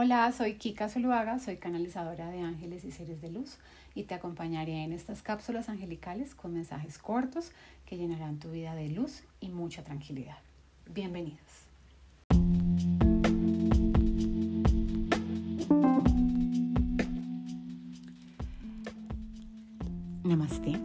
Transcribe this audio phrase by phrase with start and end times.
[0.00, 3.58] Hola, soy Kika Zuluaga, soy canalizadora de ángeles y seres de luz
[3.96, 7.50] y te acompañaré en estas cápsulas angelicales con mensajes cortos
[7.84, 10.36] que llenarán tu vida de luz y mucha tranquilidad.
[10.86, 11.40] Bienvenidos.
[20.22, 20.78] Namaste.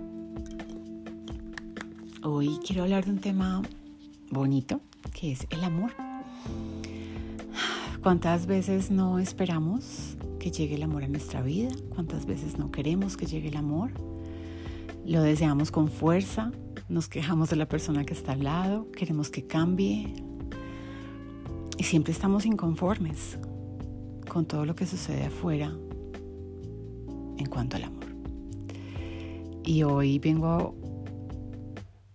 [2.23, 3.61] Hoy quiero hablar de un tema
[4.31, 4.81] bonito
[5.13, 6.02] que es el amor.
[8.03, 11.69] ¿Cuántas veces no esperamos que llegue el amor a nuestra vida?
[11.87, 13.91] ¿Cuántas veces no queremos que llegue el amor?
[15.05, 16.51] Lo deseamos con fuerza,
[16.89, 20.13] nos quejamos de la persona que está al lado, queremos que cambie
[21.77, 23.39] y siempre estamos inconformes
[24.27, 25.73] con todo lo que sucede afuera
[27.37, 28.07] en cuanto al amor.
[29.63, 30.75] Y hoy vengo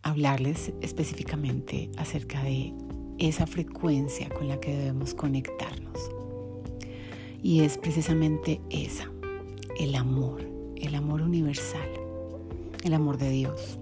[0.03, 2.75] a hablarles específicamente acerca de
[3.19, 6.11] esa frecuencia con la que debemos conectarnos.
[7.43, 9.11] Y es precisamente esa,
[9.79, 10.43] el amor,
[10.77, 11.89] el amor universal,
[12.85, 13.79] el amor de Dios.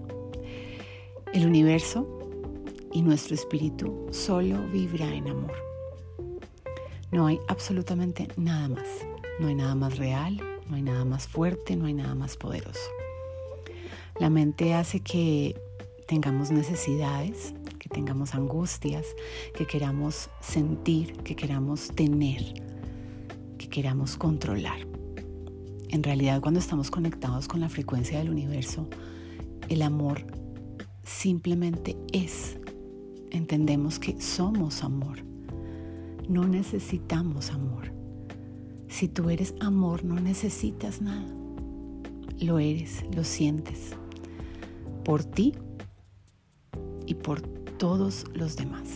[1.33, 2.07] El universo
[2.93, 5.53] y nuestro espíritu solo vibra en amor.
[7.13, 8.89] No hay absolutamente nada más.
[9.39, 12.91] No hay nada más real, no hay nada más fuerte, no hay nada más poderoso.
[14.19, 15.61] La mente hace que
[16.07, 17.53] tengamos necesidades,
[17.97, 19.07] tengamos angustias,
[19.55, 22.43] que queramos sentir, que queramos tener,
[23.57, 24.87] que queramos controlar.
[25.89, 28.87] En realidad cuando estamos conectados con la frecuencia del universo,
[29.71, 30.27] el amor
[31.05, 32.59] simplemente es.
[33.31, 35.25] Entendemos que somos amor.
[36.29, 37.95] No necesitamos amor.
[38.89, 41.35] Si tú eres amor, no necesitas nada.
[42.41, 43.93] Lo eres, lo sientes.
[45.03, 45.55] Por ti
[47.07, 48.89] y por todos los demás.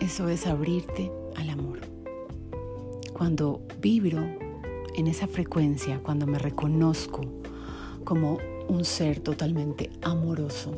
[0.00, 1.80] Eso es abrirte al amor.
[3.12, 4.22] Cuando vibro
[4.94, 7.22] en esa frecuencia, cuando me reconozco
[8.04, 8.38] como
[8.68, 10.72] un ser totalmente amoroso,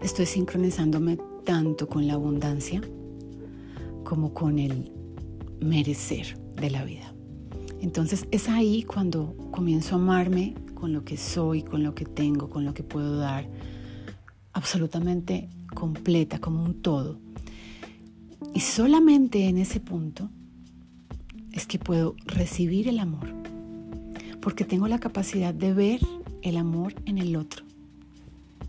[0.00, 2.80] estoy sincronizándome tanto con la abundancia
[4.02, 4.92] como con el
[5.60, 7.14] merecer de la vida.
[7.80, 12.48] Entonces es ahí cuando comienzo a amarme con lo que soy, con lo que tengo,
[12.50, 13.48] con lo que puedo dar,
[14.52, 17.18] absolutamente completa, como un todo.
[18.54, 20.30] Y solamente en ese punto
[21.52, 23.28] es que puedo recibir el amor,
[24.40, 26.00] porque tengo la capacidad de ver
[26.42, 27.64] el amor en el otro,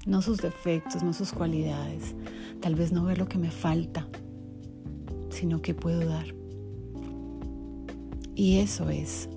[0.06, 2.16] no sus defectos, no sus cualidades,
[2.62, 4.08] tal vez no ver lo que me falta,
[5.30, 6.34] sino que puedo dar.
[8.36, 9.30] Y eso es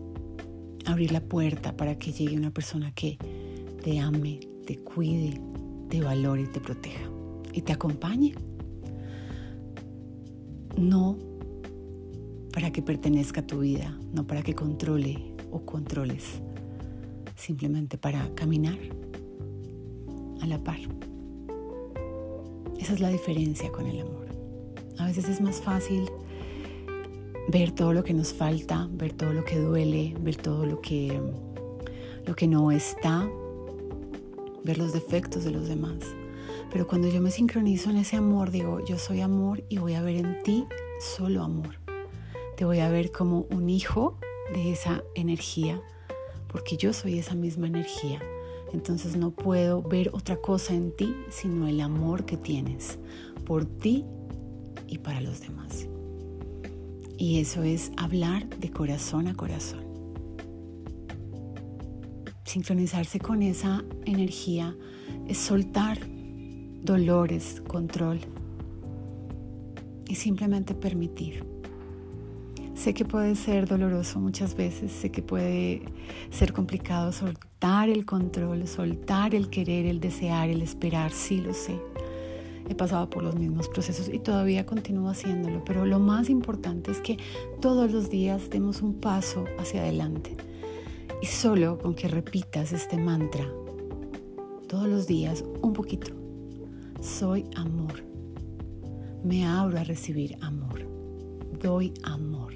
[0.86, 3.18] abrir la puerta para que llegue una persona que
[3.82, 5.40] te ame, te cuide,
[5.88, 7.17] te valore y te proteja
[7.58, 8.34] y te acompañe.
[10.76, 11.18] No
[12.52, 16.40] para que pertenezca a tu vida, no para que controle o controles,
[17.34, 18.78] simplemente para caminar
[20.40, 20.78] a la par.
[22.78, 24.28] Esa es la diferencia con el amor.
[24.98, 26.08] A veces es más fácil
[27.48, 31.20] ver todo lo que nos falta, ver todo lo que duele, ver todo lo que,
[32.24, 33.28] lo que no está,
[34.62, 35.98] ver los defectos de los demás.
[36.70, 40.02] Pero cuando yo me sincronizo en ese amor, digo, yo soy amor y voy a
[40.02, 40.66] ver en ti
[41.00, 41.80] solo amor.
[42.56, 44.18] Te voy a ver como un hijo
[44.52, 45.80] de esa energía,
[46.48, 48.20] porque yo soy esa misma energía.
[48.72, 52.98] Entonces no puedo ver otra cosa en ti sino el amor que tienes
[53.46, 54.04] por ti
[54.86, 55.88] y para los demás.
[57.16, 59.84] Y eso es hablar de corazón a corazón.
[62.44, 64.76] Sincronizarse con esa energía
[65.26, 65.98] es soltar
[66.82, 68.20] dolores, control
[70.06, 71.44] y simplemente permitir.
[72.74, 75.82] Sé que puede ser doloroso muchas veces, sé que puede
[76.30, 81.80] ser complicado soltar el control, soltar el querer, el desear, el esperar, sí lo sé.
[82.68, 87.00] He pasado por los mismos procesos y todavía continúo haciéndolo, pero lo más importante es
[87.00, 87.16] que
[87.60, 90.36] todos los días demos un paso hacia adelante.
[91.20, 93.44] Y solo con que repitas este mantra
[94.68, 96.12] todos los días un poquito,
[97.00, 98.04] soy amor.
[99.24, 100.86] Me abro a recibir amor.
[101.60, 102.54] Doy amor.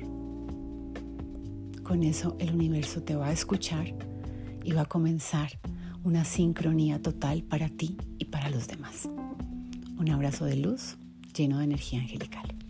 [1.83, 3.95] Con eso el universo te va a escuchar
[4.65, 5.59] y va a comenzar
[6.05, 9.09] una sincronía total para ti y para los demás.
[9.99, 10.97] Un abrazo de luz
[11.35, 12.62] lleno de energía angelical.